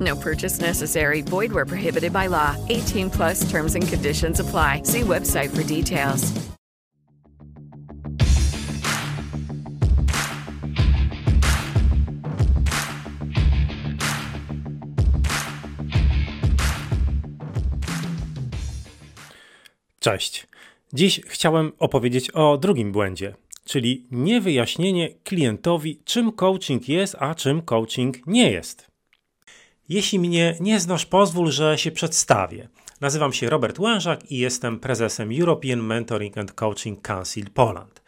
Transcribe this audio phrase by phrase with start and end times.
[0.00, 1.22] No purchase necessary.
[1.22, 2.56] Void where prohibited by law.
[2.68, 4.82] 18 plus terms and conditions apply.
[4.84, 6.32] See website for details.
[20.00, 20.46] Cześć.
[20.92, 23.34] Dziś chciałem opowiedzieć o drugim błędzie,
[23.64, 28.89] czyli niewyjaśnienie klientowi, czym coaching jest, a czym coaching nie jest.
[29.90, 32.68] Jeśli mnie nie znasz, pozwól, że się przedstawię.
[33.00, 38.02] Nazywam się Robert Łężak i jestem prezesem European Mentoring and Coaching Council Poland.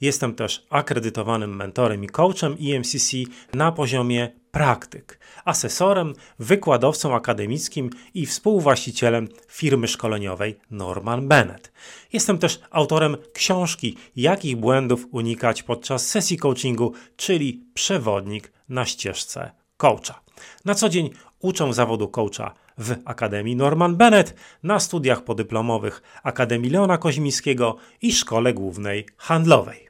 [0.00, 3.12] Jestem też akredytowanym mentorem i coachem EMCC
[3.54, 11.72] na poziomie praktyk, asesorem, wykładowcą akademickim i współwłaścicielem firmy szkoleniowej Norman Bennett.
[12.12, 20.20] Jestem też autorem książki Jakich błędów unikać podczas sesji coachingu, czyli przewodnik na ścieżce coacha.
[20.64, 21.10] Na co dzień
[21.40, 28.54] uczę zawodu coacha w Akademii Norman Bennett, na studiach podyplomowych Akademii Leona Koźmińskiego i Szkole
[28.54, 29.88] Głównej Handlowej.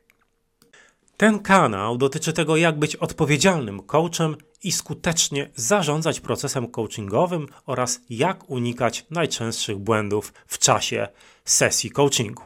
[1.16, 8.50] Ten kanał dotyczy tego, jak być odpowiedzialnym coachem i skutecznie zarządzać procesem coachingowym oraz jak
[8.50, 11.08] unikać najczęstszych błędów w czasie
[11.44, 12.42] sesji coachingu.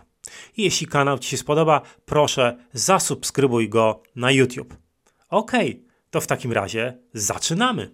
[0.57, 4.77] Jeśli kanał Ci się spodoba, proszę zasubskrybuj go na YouTube.
[5.29, 5.53] Ok,
[6.11, 7.91] to w takim razie zaczynamy.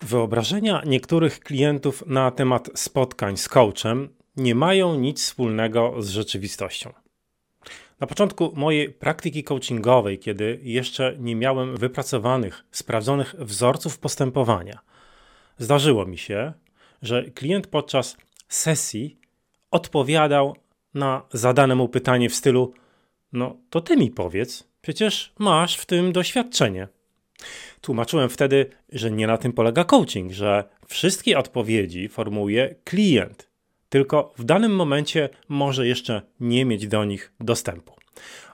[0.00, 6.92] Wyobrażenia niektórych klientów na temat spotkań z coachem nie mają nic wspólnego z rzeczywistością.
[8.00, 14.78] Na początku mojej praktyki coachingowej, kiedy jeszcze nie miałem wypracowanych, sprawdzonych wzorców postępowania,
[15.58, 16.52] zdarzyło mi się,
[17.02, 18.16] że klient podczas
[18.48, 19.18] sesji
[19.70, 20.56] odpowiadał
[20.94, 22.72] na zadane mu pytanie w stylu:
[23.32, 26.88] No, to ty mi powiedz, przecież masz w tym doświadczenie.
[27.80, 33.48] Tłumaczyłem wtedy, że nie na tym polega coaching, że wszystkie odpowiedzi formułuje klient,
[33.88, 37.94] tylko w danym momencie może jeszcze nie mieć do nich dostępu.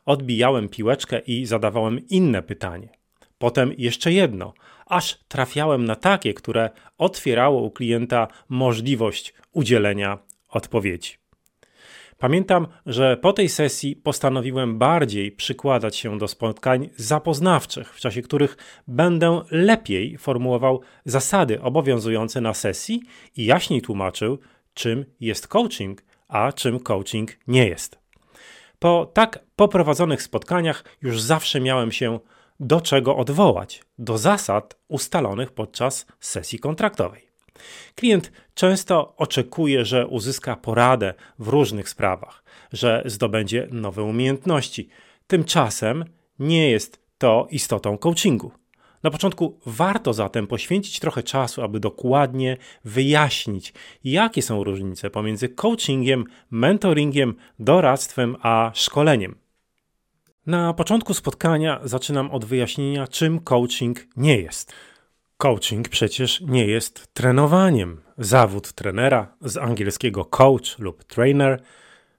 [0.05, 2.89] Odbijałem piłeczkę i zadawałem inne pytanie.
[3.39, 4.55] Potem jeszcze jedno,
[4.87, 10.19] aż trafiałem na takie, które otwierało u klienta możliwość udzielenia
[10.49, 11.24] odpowiedzi.
[12.19, 18.57] Pamiętam, że po tej sesji postanowiłem bardziej przykładać się do spotkań zapoznawczych, w czasie których
[18.89, 23.03] będę lepiej formułował zasady obowiązujące na sesji
[23.37, 24.39] i jaśniej tłumaczył,
[24.75, 27.99] czym jest coaching, a czym coaching nie jest.
[28.79, 32.19] Po tak poprowadzonych spotkaniach już zawsze miałem się
[32.61, 37.34] do czego odwołać do zasad ustalonych podczas sesji kontraktowej.
[37.95, 44.89] Klient często oczekuje, że uzyska poradę w różnych sprawach, że zdobędzie nowe umiejętności.
[45.27, 46.05] Tymczasem
[46.39, 48.53] nie jest to istotą coachingu.
[49.03, 53.73] Na początku warto zatem poświęcić trochę czasu, aby dokładnie wyjaśnić,
[54.05, 59.35] jakie są różnice pomiędzy coachingiem, mentoringiem, doradztwem a szkoleniem.
[60.47, 64.73] Na początku spotkania zaczynam od wyjaśnienia, czym coaching nie jest.
[65.45, 68.01] Coaching przecież nie jest trenowaniem.
[68.19, 71.63] Zawód trenera z angielskiego coach lub trainer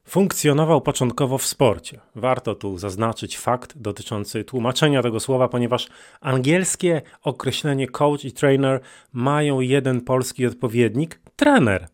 [0.07, 1.99] funkcjonował początkowo w sporcie.
[2.15, 5.87] Warto tu zaznaczyć fakt dotyczący tłumaczenia tego słowa, ponieważ
[6.21, 8.79] angielskie określenie coach i trainer
[9.13, 11.87] mają jeden polski odpowiednik trener.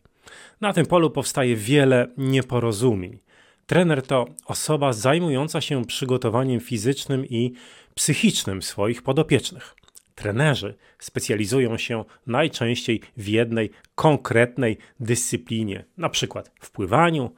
[0.60, 3.18] Na tym polu powstaje wiele nieporozumień.
[3.66, 7.52] Trener to osoba zajmująca się przygotowaniem fizycznym i
[7.94, 9.74] psychicznym swoich podopiecznych.
[10.22, 17.30] Trenerzy specjalizują się najczęściej w jednej konkretnej dyscyplinie, na przykład w pływaniu,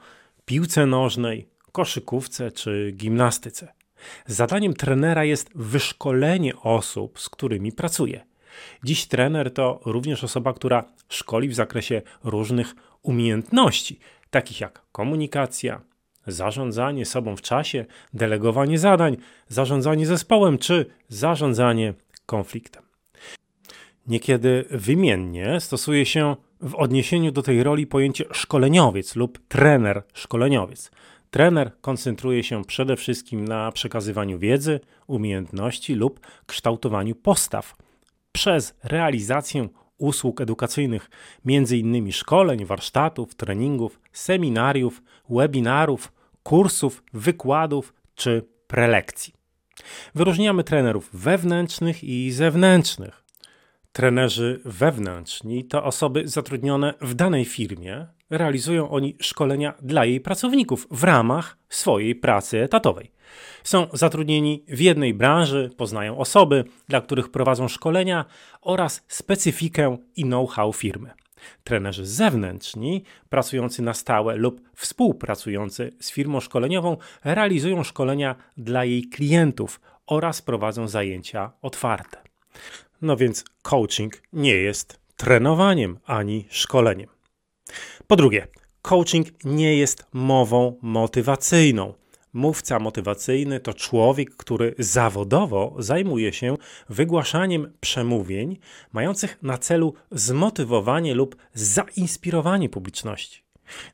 [0.45, 3.73] piłce nożnej, koszykówce czy gimnastyce.
[4.25, 8.25] Zadaniem trenera jest wyszkolenie osób, z którymi pracuje.
[8.83, 13.99] Dziś trener to również osoba, która szkoli w zakresie różnych umiejętności,
[14.29, 15.81] takich jak komunikacja,
[16.27, 19.17] zarządzanie sobą w czasie, delegowanie zadań,
[19.47, 21.93] zarządzanie zespołem czy zarządzanie
[22.25, 22.83] konfliktem.
[24.07, 30.91] Niekiedy wymiennie stosuje się w odniesieniu do tej roli pojęcie szkoleniowiec lub trener szkoleniowiec.
[31.29, 37.75] Trener koncentruje się przede wszystkim na przekazywaniu wiedzy, umiejętności lub kształtowaniu postaw
[38.31, 39.67] przez realizację
[39.97, 41.09] usług edukacyjnych,
[41.45, 42.11] m.in.
[42.11, 46.11] szkoleń, warsztatów, treningów, seminariów, webinarów,
[46.43, 49.33] kursów, wykładów czy prelekcji.
[50.15, 53.23] Wyróżniamy trenerów wewnętrznych i zewnętrznych.
[53.91, 58.07] Trenerzy wewnętrzni to osoby zatrudnione w danej firmie.
[58.29, 63.11] Realizują oni szkolenia dla jej pracowników w ramach swojej pracy etatowej.
[63.63, 68.25] Są zatrudnieni w jednej branży, poznają osoby, dla których prowadzą szkolenia
[68.61, 71.24] oraz specyfikę i know-how firmy.
[71.63, 79.81] Trenerzy zewnętrzni, pracujący na stałe lub współpracujący z firmą szkoleniową, realizują szkolenia dla jej klientów
[80.07, 82.17] oraz prowadzą zajęcia otwarte.
[83.01, 87.09] No więc coaching nie jest trenowaniem ani szkoleniem.
[88.07, 88.47] Po drugie,
[88.81, 91.93] coaching nie jest mową motywacyjną.
[92.35, 96.57] Mówca motywacyjny to człowiek, który zawodowo zajmuje się
[96.89, 98.57] wygłaszaniem przemówień
[98.93, 103.43] mających na celu zmotywowanie lub zainspirowanie publiczności.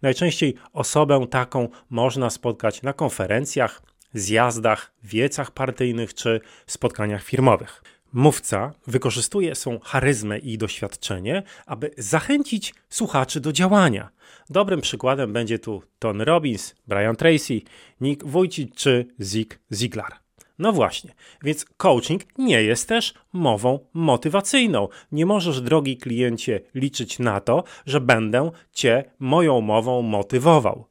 [0.01, 3.81] Najczęściej osobę taką można spotkać na konferencjach,
[4.13, 7.83] zjazdach, wiecach partyjnych czy spotkaniach firmowych.
[8.13, 14.09] Mówca wykorzystuje swą charyzmę i doświadczenie, aby zachęcić słuchaczy do działania.
[14.49, 17.61] Dobrym przykładem będzie tu Tony Robbins, Brian Tracy,
[18.01, 20.13] Nick Wójcik czy Zig Ziglar.
[20.59, 21.13] No właśnie,
[21.43, 24.87] więc coaching nie jest też mową motywacyjną.
[25.11, 30.85] Nie możesz, drogi kliencie, liczyć na to, że będę cię moją mową motywował.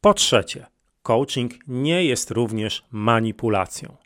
[0.00, 0.66] Po trzecie,
[1.02, 3.96] coaching nie jest również manipulacją.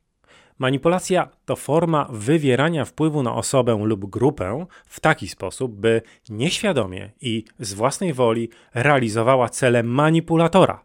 [0.59, 7.45] Manipulacja to forma wywierania wpływu na osobę lub grupę w taki sposób, by nieświadomie i
[7.59, 10.83] z własnej woli realizowała cele manipulatora.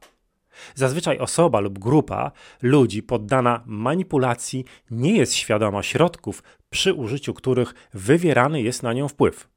[0.75, 2.31] Zazwyczaj osoba lub grupa
[2.62, 9.56] ludzi poddana manipulacji nie jest świadoma środków, przy użyciu których wywierany jest na nią wpływ.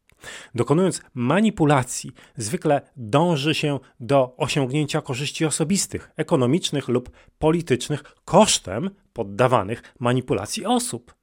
[0.55, 10.67] Dokonując manipulacji, zwykle dąży się do osiągnięcia korzyści osobistych, ekonomicznych lub politycznych kosztem poddawanych manipulacji
[10.67, 11.15] osób.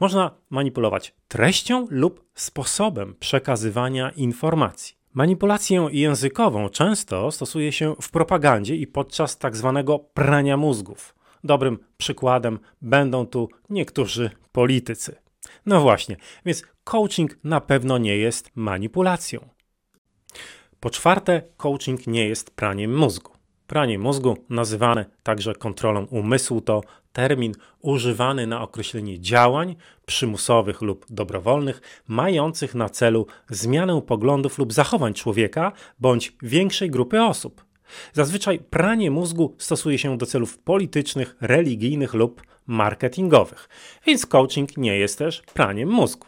[0.00, 4.98] Można manipulować treścią lub sposobem przekazywania informacji.
[5.14, 11.14] Manipulację językową często stosuje się w propagandzie i podczas tak zwanego prania mózgów.
[11.44, 15.16] Dobrym przykładem będą tu niektórzy politycy.
[15.66, 19.48] No właśnie, więc coaching na pewno nie jest manipulacją.
[20.80, 23.32] Po czwarte, coaching nie jest praniem mózgu.
[23.66, 26.80] Pranie mózgu, nazywane także kontrolą umysłu, to
[27.12, 35.14] termin używany na określenie działań przymusowych lub dobrowolnych, mających na celu zmianę poglądów lub zachowań
[35.14, 37.64] człowieka bądź większej grupy osób.
[38.12, 43.68] Zazwyczaj pranie mózgu stosuje się do celów politycznych, religijnych lub marketingowych,
[44.06, 46.26] więc coaching nie jest też praniem mózgu.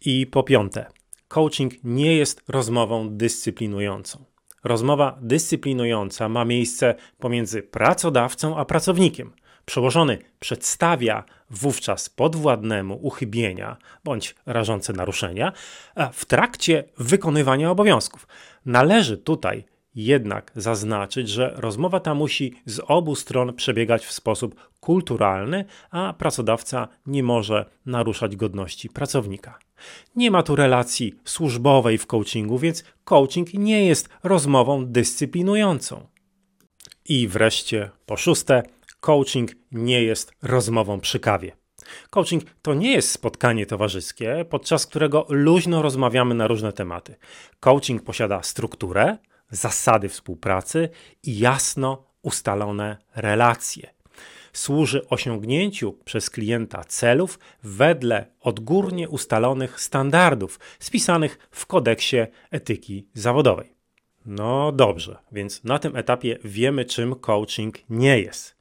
[0.00, 0.86] I po piąte,
[1.28, 4.24] coaching nie jest rozmową dyscyplinującą.
[4.64, 9.32] Rozmowa dyscyplinująca ma miejsce pomiędzy pracodawcą a pracownikiem.
[9.64, 15.52] Przełożony przedstawia wówczas podwładnemu uchybienia bądź rażące naruszenia
[16.12, 18.28] w trakcie wykonywania obowiązków.
[18.66, 19.64] Należy tutaj
[19.96, 26.88] jednak zaznaczyć, że rozmowa ta musi z obu stron przebiegać w sposób kulturalny, a pracodawca
[27.06, 29.58] nie może naruszać godności pracownika.
[30.16, 36.06] Nie ma tu relacji służbowej w coachingu, więc coaching nie jest rozmową dyscyplinującą.
[37.08, 38.62] I wreszcie, po szóste,
[39.00, 41.52] coaching nie jest rozmową przy kawie.
[42.10, 47.14] Coaching to nie jest spotkanie towarzyskie, podczas którego luźno rozmawiamy na różne tematy.
[47.60, 49.16] Coaching posiada strukturę,
[49.50, 50.88] zasady współpracy
[51.22, 53.96] i jasno ustalone relacje.
[54.52, 62.16] Służy osiągnięciu przez klienta celów wedle odgórnie ustalonych standardów spisanych w kodeksie
[62.50, 63.76] etyki zawodowej.
[64.26, 68.56] No dobrze, więc na tym etapie wiemy, czym coaching nie jest.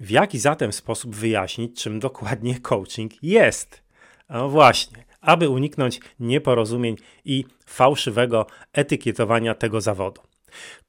[0.00, 3.82] W jaki zatem sposób wyjaśnić, czym dokładnie coaching jest?
[4.28, 10.22] No właśnie, aby uniknąć nieporozumień i fałszywego etykietowania tego zawodu.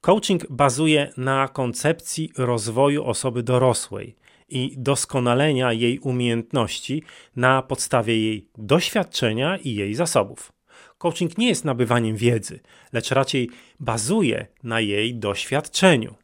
[0.02, 4.16] Coaching bazuje na koncepcji rozwoju osoby dorosłej
[4.50, 7.04] i doskonalenia jej umiejętności
[7.36, 10.52] na podstawie jej doświadczenia i jej zasobów.
[10.98, 12.60] Coaching nie jest nabywaniem wiedzy,
[12.94, 16.16] lecz raczej bazuje na jej doświadczeniu.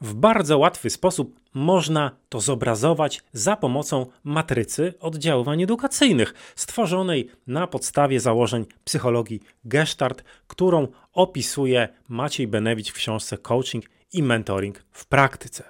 [0.00, 8.20] W bardzo łatwy sposób można to zobrazować za pomocą matrycy oddziaływań edukacyjnych, stworzonej na podstawie
[8.20, 15.64] założeń psychologii Gestalt, którą opisuje Maciej Benewicz w książce Coaching i Mentoring w praktyce.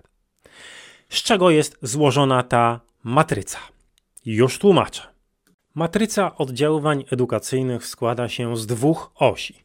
[1.09, 3.59] Z czego jest złożona ta matryca?
[4.25, 5.03] Już tłumaczę.
[5.75, 9.65] Matryca oddziaływań edukacyjnych składa się z dwóch osi.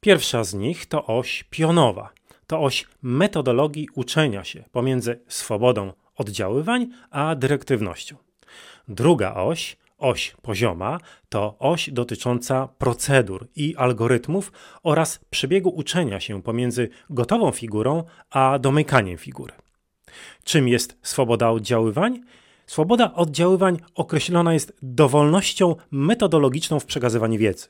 [0.00, 2.12] Pierwsza z nich to oś pionowa.
[2.52, 8.16] To oś metodologii uczenia się pomiędzy swobodą oddziaływań a dyrektywnością.
[8.88, 16.88] Druga oś, oś pozioma, to oś dotycząca procedur i algorytmów oraz przebiegu uczenia się pomiędzy
[17.10, 19.52] gotową figurą a domykaniem figury.
[20.44, 22.20] Czym jest swoboda oddziaływań?
[22.66, 27.68] Swoboda oddziaływań określona jest dowolnością metodologiczną w przekazywaniu wiedzy.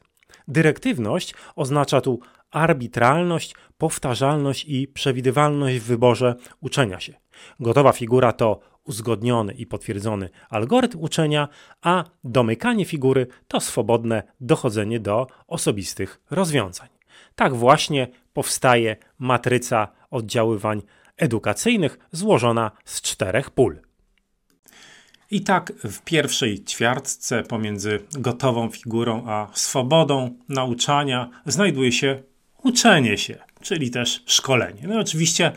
[0.48, 2.20] Dyrektywność oznacza tu
[2.52, 7.14] arbitralność, powtarzalność i przewidywalność w wyborze uczenia się.
[7.60, 11.48] Gotowa figura to uzgodniony i potwierdzony algorytm uczenia,
[11.82, 16.88] a domykanie figury to swobodne dochodzenie do osobistych rozwiązań.
[17.34, 20.82] Tak właśnie powstaje matryca oddziaływań
[21.16, 23.80] edukacyjnych złożona z czterech pól.
[25.30, 32.22] I tak w pierwszej ćwiartce pomiędzy gotową figurą a swobodą nauczania znajduje się
[32.62, 34.82] uczenie się, czyli też szkolenie.
[34.88, 35.52] No oczywiście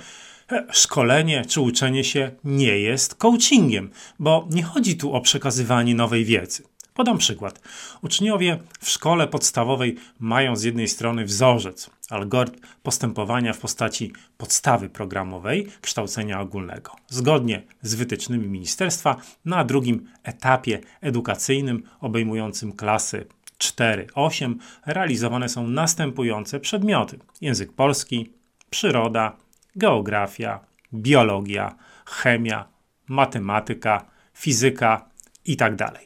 [0.52, 6.26] e, szkolenie czy uczenie się nie jest coachingiem, bo nie chodzi tu o przekazywanie nowej
[6.26, 6.64] wiedzy.
[6.96, 7.62] Podam przykład.
[8.02, 15.68] Uczniowie w szkole podstawowej mają z jednej strony wzorzec, algorytm postępowania w postaci podstawy programowej
[15.82, 16.92] kształcenia ogólnego.
[17.08, 23.26] Zgodnie z wytycznymi ministerstwa, na drugim etapie edukacyjnym obejmującym klasy
[23.58, 28.30] 4-8 realizowane są następujące przedmioty: język polski,
[28.70, 29.38] przyroda,
[29.76, 30.60] geografia,
[30.94, 32.68] biologia, chemia,
[33.08, 35.10] matematyka, fizyka
[35.46, 35.78] itd.
[35.78, 36.06] Tak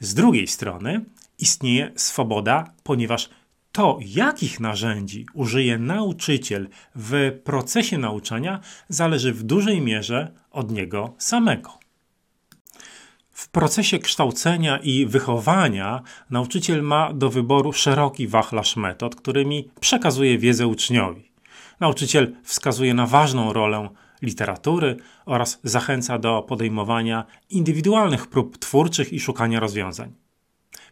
[0.00, 1.04] z drugiej strony
[1.38, 3.30] istnieje swoboda, ponieważ
[3.72, 11.78] to, jakich narzędzi użyje nauczyciel w procesie nauczania, zależy w dużej mierze od niego samego.
[13.38, 20.66] W procesie kształcenia i wychowania nauczyciel ma do wyboru szeroki wachlarz metod, którymi przekazuje wiedzę
[20.66, 21.32] uczniowi.
[21.80, 23.88] Nauczyciel wskazuje na ważną rolę
[24.22, 30.12] literatury oraz zachęca do podejmowania indywidualnych prób twórczych i szukania rozwiązań.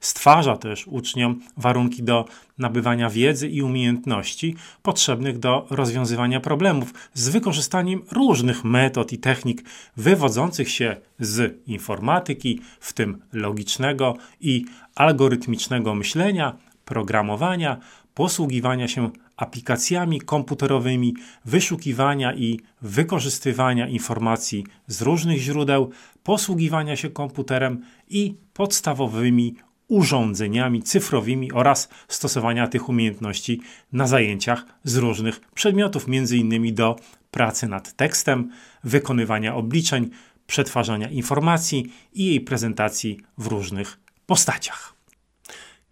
[0.00, 2.24] Stwarza też uczniom warunki do
[2.58, 9.64] nabywania wiedzy i umiejętności potrzebnych do rozwiązywania problemów z wykorzystaniem różnych metod i technik
[9.96, 17.76] wywodzących się z informatyki, w tym logicznego i algorytmicznego myślenia, programowania,
[18.14, 25.90] posługiwania się aplikacjami komputerowymi, wyszukiwania i wykorzystywania informacji z różnych źródeł,
[26.22, 29.56] posługiwania się komputerem i podstawowymi
[29.88, 33.60] urządzeniami cyfrowymi oraz stosowania tych umiejętności
[33.92, 36.74] na zajęciach z różnych przedmiotów, m.in.
[36.74, 36.96] do
[37.30, 38.50] pracy nad tekstem,
[38.84, 40.10] wykonywania obliczeń,
[40.46, 44.94] przetwarzania informacji i jej prezentacji w różnych postaciach.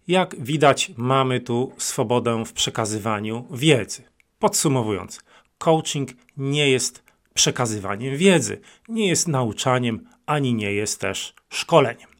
[0.07, 4.03] Jak widać, mamy tu swobodę w przekazywaniu wiedzy.
[4.39, 5.19] Podsumowując,
[5.57, 12.14] coaching nie jest przekazywaniem wiedzy, nie jest nauczaniem, ani nie jest też szkoleniem.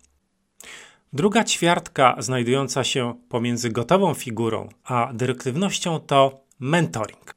[1.15, 7.35] Druga ćwiartka znajdująca się pomiędzy gotową figurą a dyrektywnością to mentoring.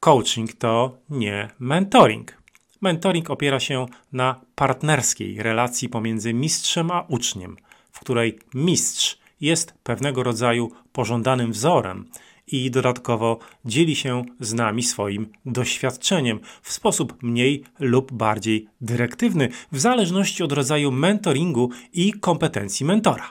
[0.00, 2.42] Coaching to nie mentoring.
[2.80, 7.56] Mentoring opiera się na partnerskiej relacji pomiędzy mistrzem a uczniem,
[7.92, 12.08] w której mistrz jest pewnego rodzaju pożądanym wzorem
[12.46, 19.80] i dodatkowo dzieli się z nami swoim doświadczeniem w sposób mniej lub bardziej dyrektywny, w
[19.80, 23.30] zależności od rodzaju mentoringu i kompetencji mentora.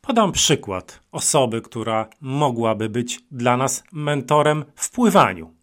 [0.00, 5.54] Podam przykład osoby, która mogłaby być dla nas mentorem w pływaniu.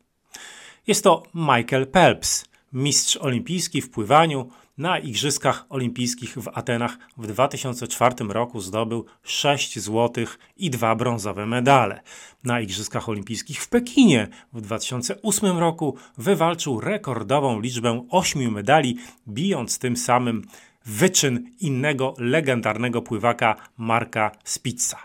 [0.88, 8.16] Jest to Michael Phelps, mistrz olimpijski w pływaniu, na Igrzyskach Olimpijskich w Atenach w 2004
[8.30, 12.02] roku zdobył 6 złotych i 2 brązowe medale.
[12.44, 19.98] Na Igrzyskach Olimpijskich w Pekinie w 2008 roku wywalczył rekordową liczbę 8 medali, bijąc tym
[19.98, 20.48] samym
[20.86, 24.98] wyczyn innego legendarnego pływaka Marka Spitza.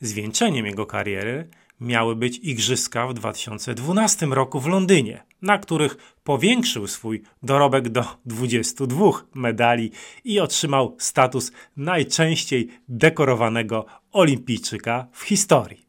[0.00, 1.48] Zwieńczeniem jego kariery
[1.80, 9.10] miały być igrzyska w 2012 roku w Londynie, na których powiększył swój dorobek do 22
[9.34, 9.90] medali
[10.24, 15.88] i otrzymał status najczęściej dekorowanego olimpijczyka w historii.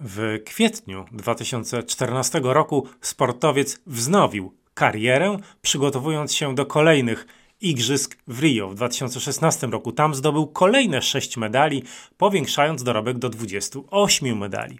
[0.00, 7.26] W kwietniu 2014 roku sportowiec wznowił karierę, przygotowując się do kolejnych
[7.60, 9.92] Igrzysk w Rio w 2016 roku.
[9.92, 11.82] Tam zdobył kolejne 6 medali,
[12.16, 14.78] powiększając dorobek do 28 medali.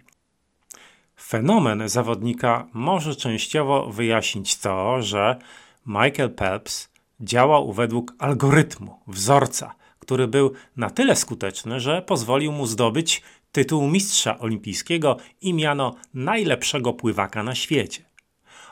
[1.21, 5.39] Fenomen zawodnika może częściowo wyjaśnić to, że
[5.85, 13.21] Michael Phelps działał według algorytmu, wzorca, który był na tyle skuteczny, że pozwolił mu zdobyć
[13.51, 18.01] tytuł mistrza olimpijskiego i miano najlepszego pływaka na świecie.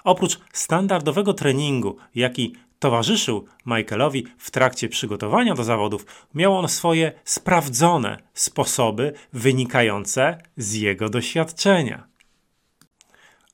[0.03, 8.17] Oprócz standardowego treningu, jaki towarzyszył Michaelowi w trakcie przygotowania do zawodów, miał on swoje sprawdzone
[8.33, 12.07] sposoby wynikające z jego doświadczenia.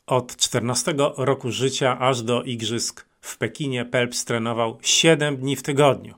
[0.08, 6.16] Od 14 roku życia aż do igrzysk w Pekinie Pelps trenował 7 dni w tygodniu.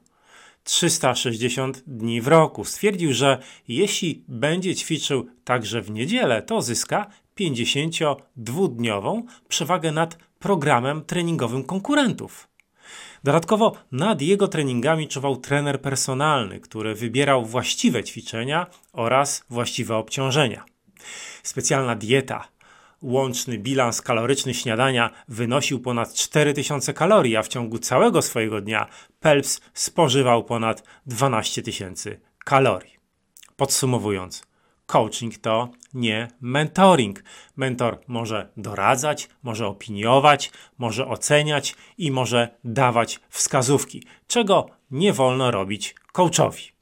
[0.63, 2.65] 360 dni w roku.
[2.65, 7.07] Stwierdził, że jeśli będzie ćwiczył także w niedzielę, to zyska
[7.39, 12.47] 52-dniową przewagę nad programem treningowym konkurentów.
[13.23, 20.65] Dodatkowo nad jego treningami czuwał trener personalny, który wybierał właściwe ćwiczenia oraz właściwe obciążenia.
[21.43, 22.47] Specjalna dieta,
[23.05, 28.87] łączny bilans kaloryczny śniadania wynosił ponad 4000 kalorii, a w ciągu całego swojego dnia
[29.19, 32.95] Pelps spożywał ponad 12 tysięcy kalorii.
[33.55, 34.43] Podsumowując,
[34.85, 37.23] coaching to nie mentoring.
[37.55, 45.95] Mentor może doradzać, może opiniować, może oceniać i może dawać wskazówki, czego nie wolno robić
[46.11, 46.75] coachowi.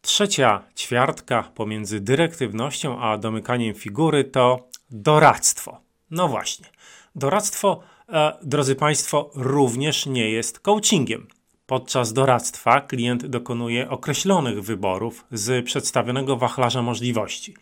[0.00, 5.80] Trzecia ćwiartka pomiędzy dyrektywnością a domykaniem figury to doradztwo.
[6.10, 6.66] No właśnie,
[7.14, 11.26] doradztwo, e, drodzy Państwo, również nie jest coachingiem.
[11.66, 17.54] Podczas doradztwa klient dokonuje określonych wyborów z przedstawionego wachlarza możliwości.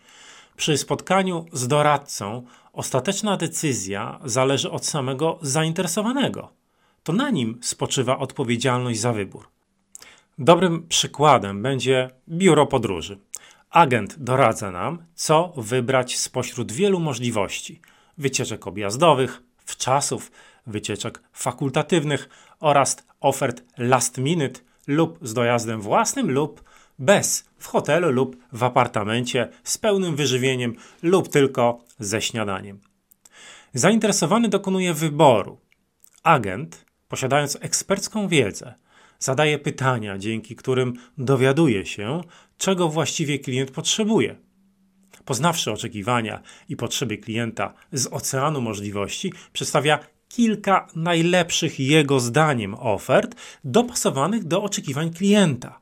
[0.57, 2.43] Przy spotkaniu z doradcą
[2.73, 6.49] ostateczna decyzja zależy od samego zainteresowanego.
[7.03, 9.49] To na nim spoczywa odpowiedzialność za wybór.
[10.39, 13.19] Dobrym przykładem będzie biuro podróży.
[13.71, 17.81] Agent doradza nam, co wybrać spośród wielu możliwości:
[18.19, 20.31] wycieczek objazdowych, wczasów,
[20.67, 22.29] wycieczek fakultatywnych
[22.61, 26.65] oraz ofert last minute lub z dojazdem własnym lub
[26.99, 32.81] bez w hotelu lub w apartamencie z pełnym wyżywieniem lub tylko ze śniadaniem.
[33.75, 35.59] Zainteresowany dokonuje wyboru.
[36.23, 38.75] Agent, posiadając ekspercką wiedzę,
[39.19, 42.21] zadaje pytania, dzięki którym dowiaduje się,
[42.59, 44.37] czego właściwie klient potrzebuje.
[45.25, 49.99] Poznawszy oczekiwania i potrzeby klienta z oceanu możliwości, przedstawia
[50.29, 55.81] kilka najlepszych jego zdaniem ofert dopasowanych do oczekiwań klienta.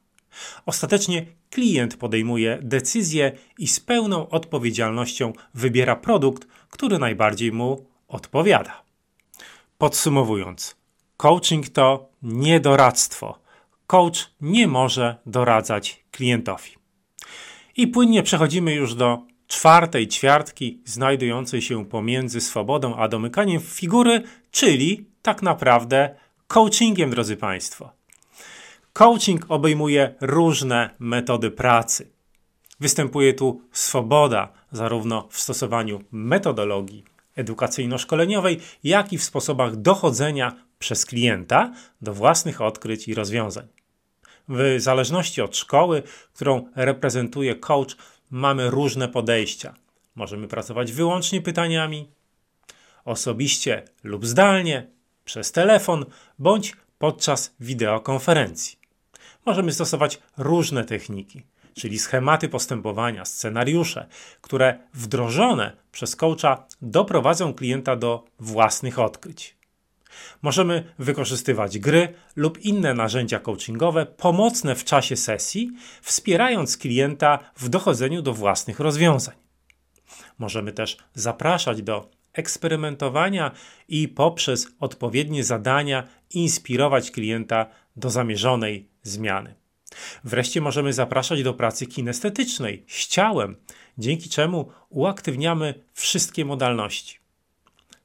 [0.66, 8.82] Ostatecznie klient podejmuje decyzję i z pełną odpowiedzialnością wybiera produkt, który najbardziej mu odpowiada.
[9.78, 10.76] Podsumowując,
[11.16, 13.38] coaching to niedoradztwo.
[13.86, 16.70] Coach nie może doradzać klientowi.
[17.76, 25.06] I płynnie przechodzimy już do czwartej ćwiartki znajdującej się pomiędzy swobodą a domykaniem figury, czyli
[25.22, 26.14] tak naprawdę
[26.48, 27.92] coachingiem, drodzy Państwo.
[28.92, 32.10] Coaching obejmuje różne metody pracy.
[32.80, 37.04] Występuje tu swoboda zarówno w stosowaniu metodologii
[37.36, 43.66] edukacyjno-szkoleniowej, jak i w sposobach dochodzenia przez klienta do własnych odkryć i rozwiązań.
[44.48, 46.02] W zależności od szkoły,
[46.34, 47.96] którą reprezentuje coach,
[48.30, 49.74] mamy różne podejścia.
[50.14, 52.08] Możemy pracować wyłącznie pytaniami,
[53.04, 54.86] osobiście lub zdalnie,
[55.24, 56.04] przez telefon
[56.38, 58.78] bądź podczas wideokonferencji.
[59.46, 61.42] Możemy stosować różne techniki,
[61.74, 64.06] czyli schematy postępowania, scenariusze,
[64.40, 69.63] które wdrożone przez coacha doprowadzą klienta do własnych odkryć.
[70.42, 75.72] Możemy wykorzystywać gry lub inne narzędzia coachingowe pomocne w czasie sesji,
[76.02, 79.34] wspierając klienta w dochodzeniu do własnych rozwiązań.
[80.38, 83.50] Możemy też zapraszać do eksperymentowania
[83.88, 89.54] i poprzez odpowiednie zadania inspirować klienta do zamierzonej zmiany.
[90.24, 93.56] Wreszcie możemy zapraszać do pracy kinestetycznej z ciałem,
[93.98, 97.23] dzięki czemu uaktywniamy wszystkie modalności.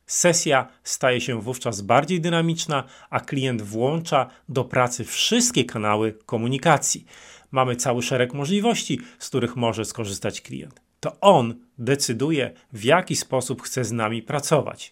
[0.10, 7.06] Sesja staje się wówczas bardziej dynamiczna, a klient włącza do pracy wszystkie kanały komunikacji.
[7.52, 10.82] Mamy cały szereg możliwości, z których może skorzystać klient.
[11.00, 14.92] To on decyduje, w jaki sposób chce z nami pracować.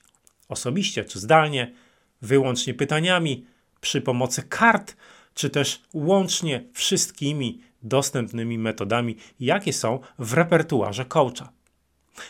[0.50, 1.74] Osobiście czy zdalnie,
[2.22, 3.46] wyłącznie pytaniami,
[3.82, 4.96] przy pomocy kart,
[5.34, 11.50] czy też łącznie wszystkimi dostępnymi metodami, jakie są w repertuarze coacha.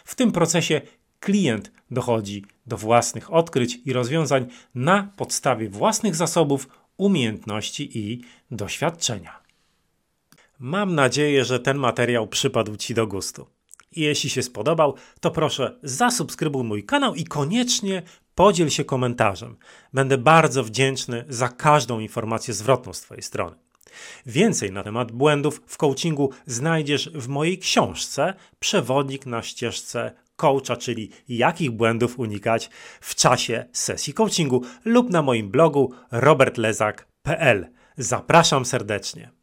[0.05, 0.81] W tym procesie
[1.19, 9.39] klient dochodzi do własnych odkryć i rozwiązań na podstawie własnych zasobów, umiejętności i doświadczenia.
[10.59, 13.47] Mam nadzieję, że ten materiał przypadł Ci do gustu.
[13.95, 18.03] Jeśli się spodobał, to proszę zasubskrybuj mój kanał i koniecznie
[18.35, 19.55] podziel się komentarzem.
[19.93, 23.55] Będę bardzo wdzięczny za każdą informację zwrotną z Twojej strony.
[24.25, 31.11] Więcej na temat błędów w coachingu znajdziesz w mojej książce Przewodnik na ścieżce coacha, czyli
[31.27, 32.69] jakich błędów unikać
[33.01, 37.67] w czasie sesji coachingu lub na moim blogu robertlezak.pl.
[37.97, 39.36] Zapraszam serdecznie.